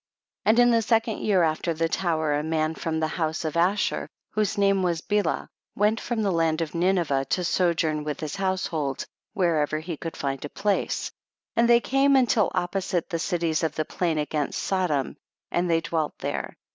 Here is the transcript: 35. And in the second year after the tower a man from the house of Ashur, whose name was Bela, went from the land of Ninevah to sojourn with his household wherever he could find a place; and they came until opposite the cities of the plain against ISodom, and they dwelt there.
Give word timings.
35. 0.45 0.49
And 0.49 0.59
in 0.59 0.71
the 0.71 0.81
second 0.81 1.19
year 1.19 1.43
after 1.43 1.75
the 1.75 1.87
tower 1.87 2.33
a 2.33 2.41
man 2.41 2.73
from 2.73 2.99
the 2.99 3.07
house 3.07 3.45
of 3.45 3.55
Ashur, 3.55 4.09
whose 4.31 4.57
name 4.57 4.81
was 4.81 5.01
Bela, 5.01 5.47
went 5.75 5.99
from 6.01 6.23
the 6.23 6.31
land 6.31 6.59
of 6.61 6.73
Ninevah 6.73 7.25
to 7.25 7.43
sojourn 7.43 8.03
with 8.03 8.19
his 8.19 8.35
household 8.37 9.05
wherever 9.33 9.77
he 9.77 9.97
could 9.97 10.17
find 10.17 10.43
a 10.43 10.49
place; 10.49 11.11
and 11.55 11.69
they 11.69 11.81
came 11.81 12.15
until 12.15 12.49
opposite 12.55 13.09
the 13.09 13.19
cities 13.19 13.61
of 13.61 13.75
the 13.75 13.85
plain 13.85 14.17
against 14.17 14.59
ISodom, 14.67 15.17
and 15.51 15.69
they 15.69 15.81
dwelt 15.81 16.17
there. 16.17 16.57